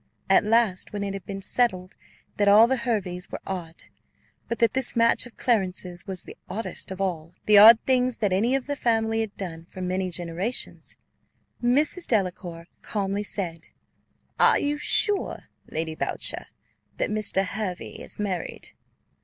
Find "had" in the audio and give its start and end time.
1.13-1.27, 9.21-9.37